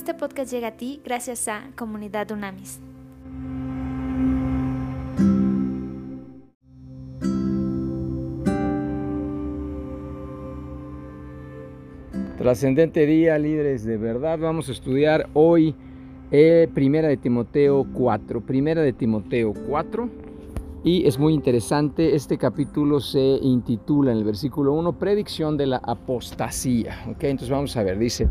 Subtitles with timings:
[0.00, 2.80] Este podcast llega a ti gracias a Comunidad Unamis.
[12.38, 14.38] Trascendente día, líderes de verdad.
[14.38, 15.74] Vamos a estudiar hoy
[16.30, 18.40] eh, Primera de Timoteo 4.
[18.40, 20.08] Primera de Timoteo 4.
[20.82, 25.76] Y es muy interesante, este capítulo se intitula en el versículo 1, Predicción de la
[25.76, 27.04] apostasía.
[27.06, 27.24] ¿ok?
[27.24, 28.30] Entonces vamos a ver, dice,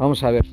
[0.00, 0.46] vamos a ver.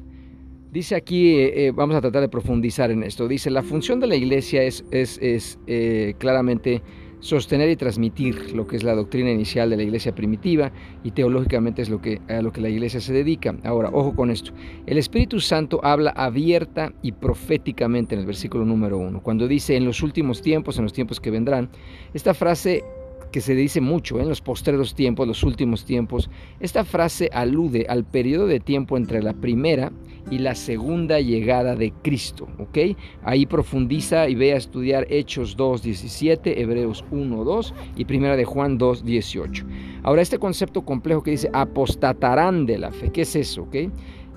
[0.72, 3.28] Dice aquí, eh, eh, vamos a tratar de profundizar en esto.
[3.28, 6.84] Dice, la función de la iglesia es, eh, claramente
[7.20, 10.72] sostener y transmitir lo que es la doctrina inicial de la iglesia primitiva
[11.04, 13.56] y teológicamente es lo que, a lo que la iglesia se dedica.
[13.64, 14.52] Ahora, ojo con esto.
[14.86, 19.24] El Espíritu Santo habla abierta y proféticamente en el versículo número uno.
[19.24, 21.70] Cuando dice en los últimos tiempos, en los tiempos que vendrán,
[22.14, 22.84] esta frase
[23.32, 28.06] que se dice mucho en los postreros tiempos, los últimos tiempos, esta frase alude al
[28.06, 29.92] periodo de tiempo entre la primera
[30.30, 32.98] y la segunda llegada de Cristo, ¿ok?
[33.24, 39.66] Ahí profundiza y ve a estudiar Hechos 2.17, Hebreos 1.2 y Primera de Juan 2.18.
[40.04, 43.70] Ahora, este concepto complejo que dice apostatarán de la fe, ¿qué es eso?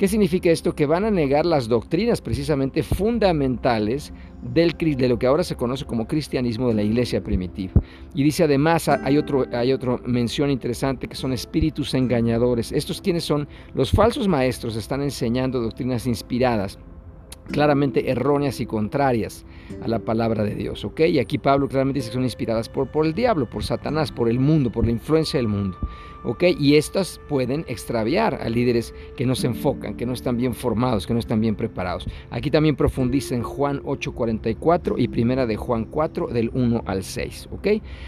[0.01, 0.75] ¿Qué significa esto?
[0.75, 5.85] Que van a negar las doctrinas precisamente fundamentales del, de lo que ahora se conoce
[5.85, 7.75] como cristianismo de la iglesia primitiva.
[8.15, 12.73] Y dice además, hay otro, hay otra mención interesante que son espíritus engañadores.
[12.73, 16.79] Estos quienes son los falsos maestros, están enseñando doctrinas inspiradas
[17.51, 19.45] claramente erróneas y contrarias
[19.83, 21.01] a la palabra de Dios, ¿ok?
[21.01, 24.29] Y aquí Pablo claramente dice que son inspiradas por, por el diablo, por Satanás, por
[24.31, 25.77] el mundo, por la influencia del mundo,
[26.25, 26.45] ¿ok?
[26.59, 31.07] Y estas pueden extraviar a líderes que no se enfocan, que no están bien formados,
[31.07, 32.07] que no están bien preparados.
[32.31, 37.49] Aquí también profundiza en Juan 8:44 y primera de Juan 4 del 1 al 6,
[37.53, 37.67] ¿ok?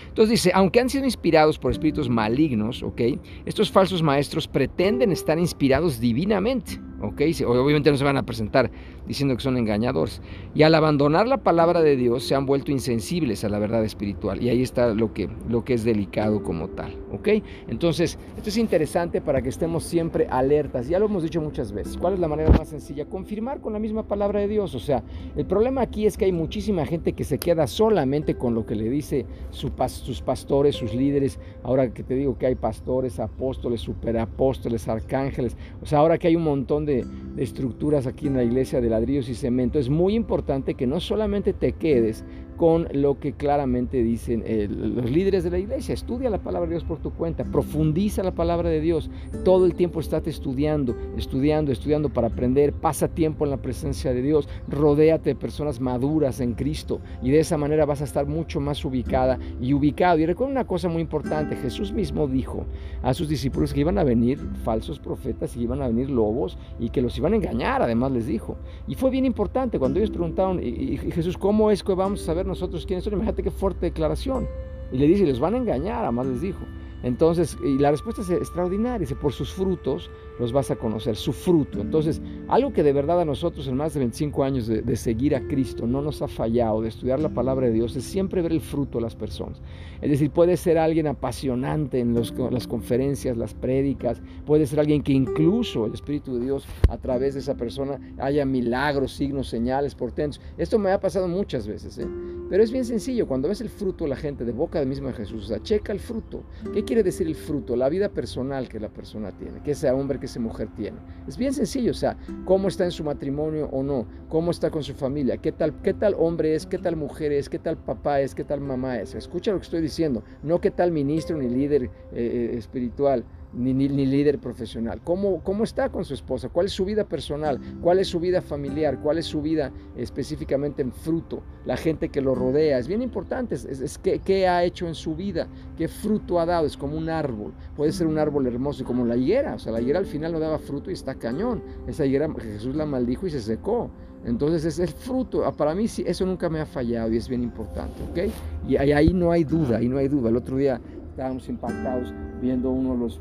[0.08, 3.00] Entonces dice, aunque han sido inspirados por espíritus malignos, ¿ok?
[3.46, 7.20] Estos falsos maestros pretenden estar inspirados divinamente, ¿ok?
[7.46, 8.70] Obviamente no se van a presentar
[9.06, 10.22] diciendo que son engañadores.
[10.54, 14.42] Y al abandonar la palabra de Dios se han vuelto insensibles a la verdad espiritual.
[14.42, 16.96] Y ahí está lo que, lo que es delicado como tal.
[17.12, 17.28] ¿Ok?
[17.68, 20.88] Entonces, esto es interesante para que estemos siempre alertas.
[20.88, 21.96] Ya lo hemos dicho muchas veces.
[21.96, 23.06] ¿Cuál es la manera más sencilla?
[23.06, 24.74] Confirmar con la misma palabra de Dios.
[24.74, 25.02] O sea,
[25.36, 28.74] el problema aquí es que hay muchísima gente que se queda solamente con lo que
[28.74, 31.38] le dice sus pastores, sus líderes.
[31.62, 35.56] Ahora que te digo que hay pastores, apóstoles, superapóstoles, arcángeles.
[35.82, 38.90] O sea, ahora que hay un montón de, de estructuras aquí en la iglesia de
[38.90, 42.24] ladrillos y cemento, es muy importante que no solamente te quedes
[42.62, 45.94] con lo que claramente dicen eh, los líderes de la iglesia.
[45.94, 49.10] Estudia la palabra de Dios por tu cuenta, profundiza la palabra de Dios.
[49.44, 52.72] Todo el tiempo estate estudiando, estudiando, estudiando para aprender.
[52.72, 54.48] Pasa tiempo en la presencia de Dios.
[54.68, 58.84] Rodéate de personas maduras en Cristo y de esa manera vas a estar mucho más
[58.84, 60.20] ubicada y ubicado.
[60.20, 62.64] Y recuerda una cosa muy importante, Jesús mismo dijo
[63.02, 66.90] a sus discípulos que iban a venir falsos profetas y iban a venir lobos y
[66.90, 68.56] que los iban a engañar, además les dijo.
[68.86, 72.51] Y fue bien importante cuando ellos preguntaron, y, Jesús, ¿cómo es que vamos a saber
[72.52, 73.14] nosotros quiénes son?
[73.14, 74.48] Imagínate qué fuerte declaración.
[74.92, 76.64] Y le dice, les van a engañar, además les dijo.
[77.02, 81.32] Entonces, y la respuesta es extraordinaria, dice, por sus frutos los vas a conocer, su
[81.32, 81.80] fruto.
[81.80, 85.46] Entonces, algo que de verdad a nosotros en más de 25 años de, seguir a
[85.46, 88.60] Cristo no nos ha fallado, de estudiar la palabra de Dios, es siempre ver el
[88.60, 89.60] fruto de las personas.
[90.00, 95.12] Es decir, puede ser alguien apasionante en las conferencias, las prédicas, puede ser alguien que
[95.12, 100.40] incluso el Espíritu de Dios a través de esa persona haya milagros, signos, señales, portentos.
[100.58, 102.06] Esto me ha pasado muchas veces, ¿eh?
[102.48, 105.12] pero es bien sencillo, cuando ves el fruto de la gente de boca del mismo
[105.12, 106.42] Jesús, o sea, checa el fruto.
[106.74, 107.76] ¿Qué quiere decir el fruto?
[107.76, 110.96] La vida personal que la persona tiene, que ese hombre, que esa mujer tiene.
[111.26, 114.84] Es bien sencillo, o sea, cómo está en su matrimonio o no, cómo está con
[114.84, 118.20] su familia, qué tal, qué tal hombre es, qué tal mujer es, qué tal papá
[118.20, 119.16] es, qué tal mamá es.
[119.16, 123.24] Escucha lo que estoy diciendo, no qué tal ministro ni líder eh, eh, espiritual
[123.54, 125.00] ni, ni, líder profesional.
[125.02, 126.48] ¿Cómo, ¿Cómo está con su esposa?
[126.48, 127.60] ¿Cuál es su vida personal?
[127.80, 129.00] ¿Cuál es su vida familiar?
[129.00, 131.42] ¿Cuál es su vida específicamente en fruto?
[131.64, 132.78] La gente que lo rodea.
[132.78, 133.54] Es bien importante.
[133.54, 135.48] Es, es, qué, ha hecho en su vida.
[135.76, 136.66] ¿Qué fruto ha dado?
[136.66, 137.52] Es como un árbol.
[137.76, 139.54] Puede ser un árbol hermoso como la higuera.
[139.54, 141.62] O sea, la higuera al final no daba fruto y está cañón.
[141.86, 143.90] Esa higuera Jesús la maldijo y se secó.
[144.24, 145.44] Entonces es el fruto.
[145.44, 148.02] Ah, para mí sí, eso nunca me ha fallado y es bien importante.
[148.10, 148.32] ¿ok?
[148.68, 150.30] Y ahí no hay duda, ahí no hay duda.
[150.30, 153.20] El otro día estábamos impactados viendo uno de los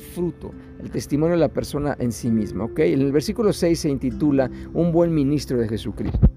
[0.00, 2.64] fruto, el testimonio de la persona en sí misma.
[2.64, 2.80] ¿ok?
[2.80, 6.28] En el versículo 6 se intitula Un buen ministro de Jesucristo.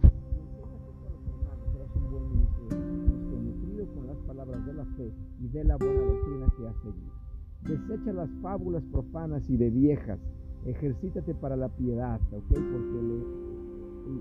[5.40, 7.14] y de la buena doctrina que seguido.
[7.64, 10.20] Desecha las fábulas profanas y de viejas.
[10.66, 12.44] Ejercítate para la piedad, ¿ok?
[12.48, 13.43] Porque,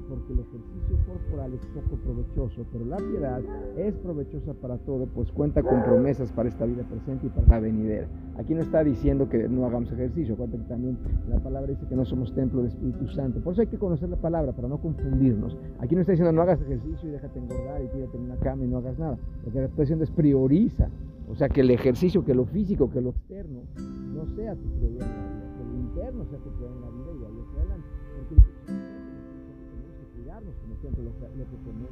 [0.09, 3.41] porque el ejercicio corporal es poco provechoso, pero la piedad
[3.77, 7.61] es provechosa para todo, pues cuenta con promesas para esta vida presente y para la
[7.61, 8.09] venidera.
[8.37, 10.99] Aquí no está diciendo que no hagamos ejercicio, cuenta que también
[11.29, 13.41] la palabra dice que no somos templo del Espíritu Santo.
[13.41, 15.57] Por eso hay que conocer la palabra para no confundirnos.
[15.81, 18.65] Aquí no está diciendo no hagas ejercicio y déjate engordar y tírate en una cama
[18.65, 19.19] y no hagas nada.
[19.45, 20.89] Lo que está diciendo es prioriza
[21.33, 23.63] o sea, que el ejercicio, que lo físico, que lo externo,
[24.13, 26.91] no sea tu prioridad en la vida, que lo interno sea tu prioridad en la
[26.91, 27.89] vida y ahí adelante.
[28.29, 28.92] Porque
[30.33, 31.91] cuidarnos, como siempre, lo que, lo que comemos,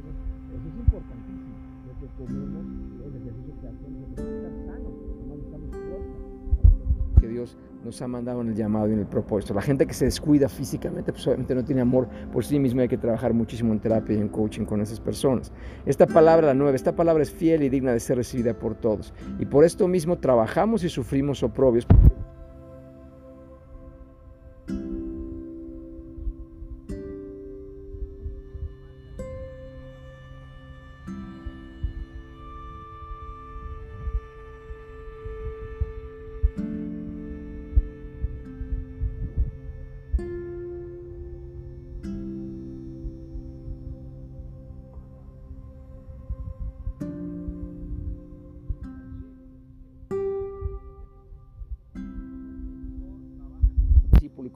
[0.54, 1.54] eso es importantísimo.
[1.86, 2.64] Lo que comemos,
[3.06, 4.94] el ejercicio que hacemos, es estar sanos,
[5.26, 7.20] no necesitamos fuerza.
[7.20, 9.52] Que Dios nos ha mandado en el llamado y en el propósito.
[9.52, 12.88] La gente que se descuida físicamente, pues obviamente no tiene amor por sí mismo, hay
[12.88, 15.52] que trabajar muchísimo en terapia y en coaching con esas personas.
[15.84, 19.12] Esta palabra, la nueva, esta palabra es fiel y digna de ser recibida por todos.
[19.38, 21.86] Y por esto mismo trabajamos y sufrimos oprobios.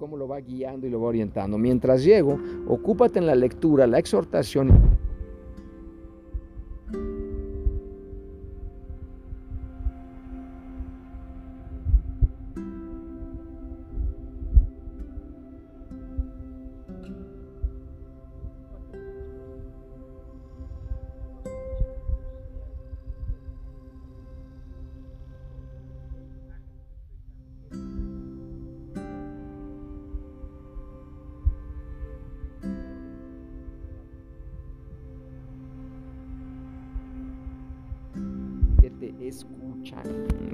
[0.05, 1.57] Cómo lo va guiando y lo va orientando.
[1.57, 4.94] Mientras llego, ocúpate en la lectura, la exhortación
[39.29, 40.03] escuchan.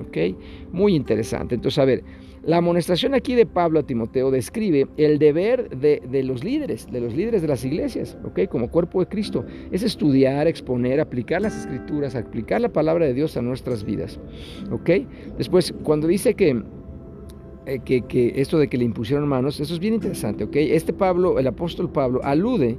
[0.01, 0.37] ¿Ok?
[0.73, 1.55] Muy interesante.
[1.55, 2.05] Entonces, a ver,
[2.43, 7.01] la amonestación aquí de Pablo a Timoteo describe el deber de, de, los líderes, de
[7.01, 8.49] los líderes de las iglesias, ¿ok?
[8.49, 9.45] Como cuerpo de Cristo.
[9.71, 14.19] Es estudiar, exponer, aplicar las escrituras, aplicar la palabra de Dios a nuestras vidas,
[14.71, 14.91] ¿ok?
[15.37, 16.63] Después, cuando dice que
[17.67, 20.57] eh, que, que, esto de que le impusieron manos, eso es bien interesante, ¿ok?
[20.57, 22.79] Este Pablo, el apóstol Pablo, alude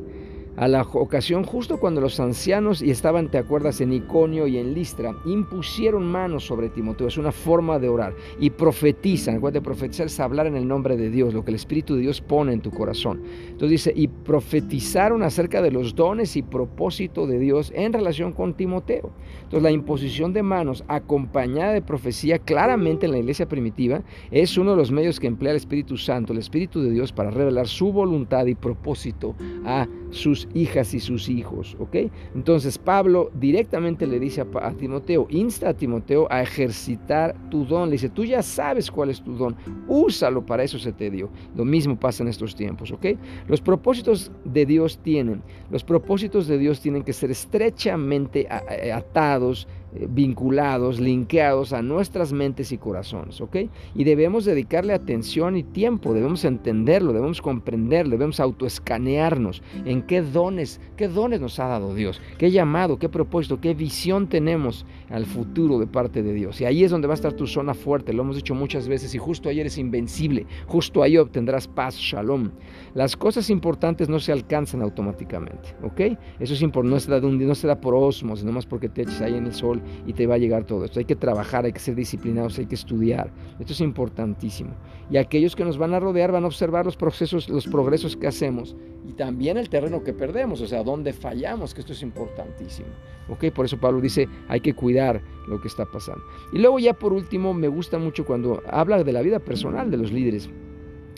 [0.57, 4.73] a la ocasión justo cuando los ancianos, y estaban, te acuerdas, en Iconio y en
[4.73, 10.19] Listra, impusieron manos sobre Timoteo, es una forma de orar, y profetizan, de profetizar es
[10.19, 12.71] hablar en el nombre de Dios, lo que el Espíritu de Dios pone en tu
[12.71, 13.21] corazón.
[13.43, 18.53] Entonces dice, y profetizaron acerca de los dones y propósito de Dios en relación con
[18.53, 19.11] Timoteo.
[19.43, 24.71] Entonces la imposición de manos acompañada de profecía claramente en la iglesia primitiva es uno
[24.71, 27.91] de los medios que emplea el Espíritu Santo, el Espíritu de Dios, para revelar su
[27.91, 31.95] voluntad y propósito a sus hijas y sus hijos, ¿ok?
[32.35, 37.93] Entonces Pablo directamente le dice a, Timoteo, insta a Timoteo a ejercitar tu don, le
[37.93, 39.55] dice, tú ya sabes cuál es tu don,
[39.87, 41.29] úsalo, para eso se te dio.
[41.55, 43.05] Lo mismo pasa en estos tiempos, ¿ok?
[43.47, 48.47] Los propósitos de Dios tienen, los propósitos de Dios tienen que ser estrechamente
[48.93, 53.57] atados vinculados, linkeados a nuestras mentes y corazones, ¿ok?
[53.93, 60.79] Y debemos dedicarle atención y tiempo, debemos entenderlo, debemos comprenderlo, debemos autoescanearnos en qué dones,
[60.95, 65.77] qué dones nos ha dado Dios, qué llamado, qué propósito, qué visión tenemos al futuro
[65.77, 66.61] de parte de Dios.
[66.61, 69.13] Y ahí es donde va a estar tu zona fuerte, lo hemos dicho muchas veces,
[69.13, 72.51] y justo ahí eres invencible, justo ahí obtendrás paz, shalom.
[72.93, 76.17] Las cosas importantes no se alcanzan automáticamente, ¿ok?
[76.39, 79.21] Eso es importante, no se da, no se da por osmos, nomás porque te eches
[79.21, 80.99] ahí en el sol y te va a llegar todo esto.
[80.99, 83.31] Hay que trabajar, hay que ser disciplinados, hay que estudiar.
[83.59, 84.71] Esto es importantísimo.
[85.09, 88.27] Y aquellos que nos van a rodear van a observar los procesos, los progresos que
[88.27, 88.75] hacemos
[89.07, 92.89] y también el terreno que perdemos, o sea, dónde fallamos, que esto es importantísimo.
[93.29, 93.45] ¿Ok?
[93.53, 96.23] Por eso Pablo dice, hay que cuidar lo que está pasando.
[96.53, 99.97] Y luego ya por último, me gusta mucho cuando habla de la vida personal de
[99.97, 100.49] los líderes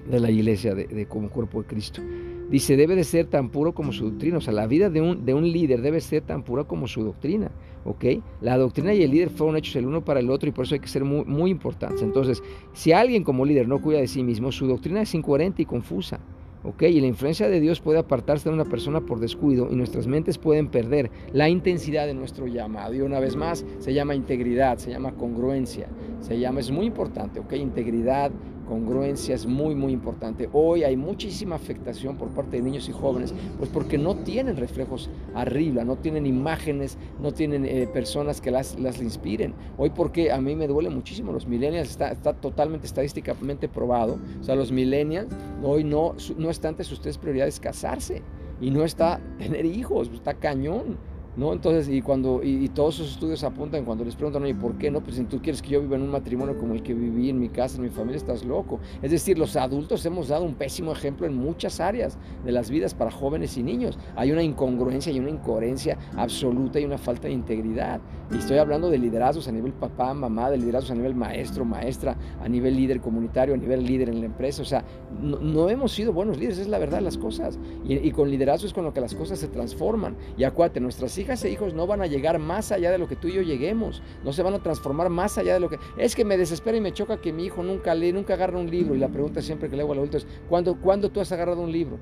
[0.10, 2.02] de la iglesia, de como cuerpo de Cristo.
[2.50, 4.38] Dice, debe de ser tan puro como su doctrina.
[4.38, 7.04] O sea, la vida de un, de un líder debe ser tan pura como su
[7.04, 7.52] doctrina.
[7.86, 8.06] ¿Ok?
[8.42, 10.76] La doctrina y el líder fueron hechos el uno para el otro y por eso
[10.76, 12.02] hay que ser muy, muy importantes.
[12.02, 12.42] Entonces,
[12.74, 16.20] si alguien como líder no cuida de sí mismo, su doctrina es incoherente y confusa.
[16.64, 16.84] ¿ok?
[16.84, 20.38] Y la influencia de Dios puede apartarse de una persona por descuido y nuestras mentes
[20.38, 22.94] pueden perder la intensidad de nuestro llamado.
[22.94, 25.88] Y una vez más, se llama integridad, se llama congruencia,
[26.22, 27.54] se llama, es muy importante, ¿ok?
[27.54, 28.32] Integridad,
[28.74, 30.50] congruencia es muy, muy importante.
[30.52, 35.12] Hoy hay muchísima afectación por parte de niños y jóvenes, pues porque no tienen reflejos
[35.36, 39.54] arriba, no tienen imágenes, no tienen eh, personas que las, las inspiren.
[39.78, 44.44] Hoy porque a mí me duele muchísimo, los millennials está, está totalmente estadísticamente probado, o
[44.44, 45.28] sea, los millennials
[45.62, 48.24] hoy no, no está ante sus tres prioridades casarse
[48.60, 50.98] y no está tener hijos, está cañón.
[51.36, 51.52] ¿No?
[51.54, 55.02] Entonces, y cuando, y, todos esos estudios apuntan cuando les preguntan, oye, ¿por qué no?
[55.02, 57.40] Pues si tú quieres que yo viva en un matrimonio como el que viví en
[57.40, 58.80] mi casa, en mi familia, estás loco.
[59.02, 62.94] Es decir, los adultos hemos dado un pésimo ejemplo en muchas áreas de las vidas
[62.94, 63.98] para jóvenes y niños.
[64.16, 68.00] Hay una incongruencia y una incoherencia absoluta y una falta de integridad.
[68.32, 72.16] Y estoy hablando de liderazgos a nivel papá, mamá, de liderazgos a nivel maestro, maestra,
[72.42, 74.62] a nivel líder comunitario, a nivel líder en la empresa.
[74.62, 74.84] O sea,
[75.22, 77.60] no, hemos sido buenos líderes, es la verdad las cosas.
[77.86, 80.16] Y, y con liderazgo es con lo que las cosas se transforman.
[80.38, 83.16] Y acuérdate, nuestras hijas e hijos no van a llegar más allá de lo que
[83.16, 85.80] tú y yo lleguemos, no se van a transformar más allá de lo que...
[85.98, 88.70] Es que me desespera y me choca que mi hijo nunca lee, nunca agarra un
[88.70, 91.32] libro y la pregunta siempre que le hago al adulto es, ¿cuándo, ¿cuándo tú has
[91.32, 91.98] agarrado un libro?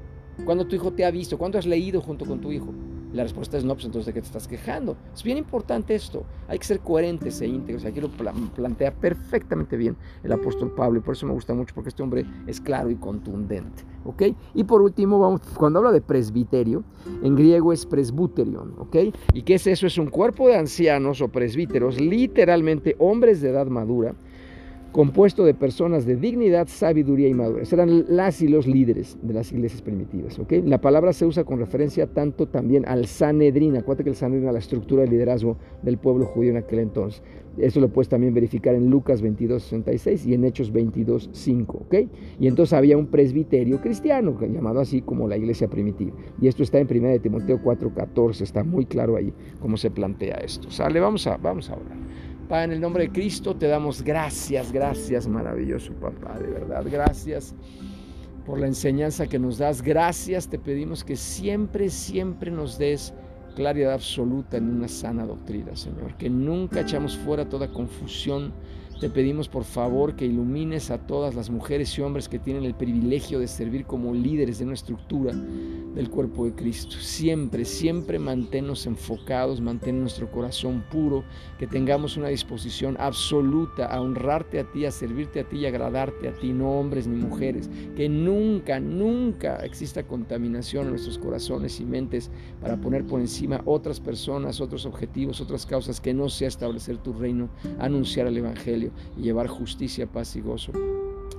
[0.45, 1.37] ¿Cuándo tu hijo te ha visto?
[1.37, 2.73] ¿Cuándo has leído junto con tu hijo?
[3.13, 4.95] La respuesta es no, pues entonces de qué te estás quejando.
[5.13, 6.23] Es bien importante esto.
[6.47, 7.85] Hay que ser coherentes e íntegros.
[7.85, 11.89] Aquí lo plantea perfectamente bien el apóstol Pablo y por eso me gusta mucho porque
[11.89, 13.83] este hombre es claro y contundente.
[14.05, 14.23] ¿Ok?
[14.53, 16.83] Y por último, cuando habla de presbiterio,
[17.21, 18.75] en griego es presbuterion.
[18.79, 18.95] ¿Ok?
[19.33, 19.87] ¿Y qué es eso?
[19.87, 24.15] Es un cuerpo de ancianos o presbíteros, literalmente hombres de edad madura
[24.91, 27.71] compuesto de personas de dignidad, sabiduría y madurez.
[27.71, 30.37] Eran las y los líderes de las iglesias primitivas.
[30.39, 30.61] ¿okay?
[30.61, 33.77] La palabra se usa con referencia tanto también al Sanedrín.
[33.77, 37.23] Acuérdate que el Sanedrín era la estructura de liderazgo del pueblo judío en aquel entonces.
[37.57, 41.77] Eso lo puedes también verificar en Lucas 22, 66 y en Hechos 22, 5.
[41.85, 42.09] ¿okay?
[42.39, 46.15] Y entonces había un presbiterio cristiano, llamado así como la iglesia primitiva.
[46.41, 48.43] Y esto está en 1 Timoteo 4, 14.
[48.43, 50.69] Está muy claro ahí cómo se plantea esto.
[50.69, 51.97] Sale, vamos a, vamos a orar.
[52.51, 57.55] Padre, en el nombre de Cristo te damos gracias, gracias, maravilloso papá, de verdad, gracias
[58.45, 63.13] por la enseñanza que nos das, gracias, te pedimos que siempre, siempre nos des
[63.55, 68.51] claridad absoluta en una sana doctrina, Señor, que nunca echamos fuera toda confusión.
[69.01, 72.75] Te pedimos por favor que ilumines a todas las mujeres y hombres que tienen el
[72.75, 76.95] privilegio de servir como líderes de una estructura del cuerpo de Cristo.
[76.99, 81.23] Siempre, siempre manténnos enfocados, mantén nuestro corazón puro,
[81.57, 86.27] que tengamos una disposición absoluta a honrarte a ti, a servirte a ti y agradarte
[86.27, 87.71] a ti, no hombres ni mujeres.
[87.95, 92.29] Que nunca, nunca exista contaminación en nuestros corazones y mentes
[92.61, 97.13] para poner por encima otras personas, otros objetivos, otras causas que no sea establecer tu
[97.13, 100.71] reino, anunciar el Evangelio y llevar justicia, paz y gozo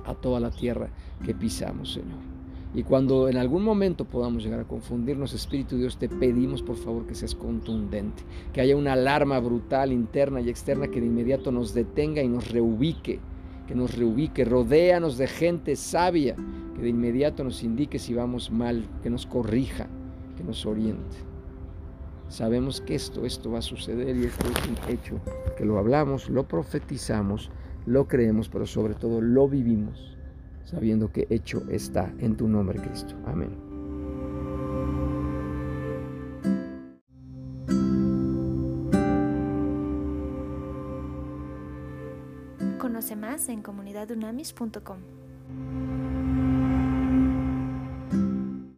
[0.05, 0.89] a toda la tierra
[1.25, 2.33] que pisamos, Señor.
[2.75, 7.05] Y cuando en algún momento podamos llegar a confundirnos, Espíritu Dios, te pedimos por favor
[7.05, 11.75] que seas contundente, que haya una alarma brutal interna y externa que de inmediato nos
[11.75, 13.19] detenga y nos reubique,
[13.67, 16.35] que nos reubique, rodéanos de gente sabia,
[16.75, 19.87] que de inmediato nos indique si vamos mal, que nos corrija,
[20.35, 21.32] que nos oriente.
[22.33, 25.19] Sabemos que esto, esto va a suceder y esto es un hecho,
[25.55, 27.51] que lo hablamos, lo profetizamos,
[27.85, 30.17] lo creemos, pero sobre todo lo vivimos
[30.65, 33.15] sabiendo que hecho está en tu nombre, Cristo.
[33.25, 33.51] Amén.
[42.79, 45.22] Conoce más en comunidadunamis.com.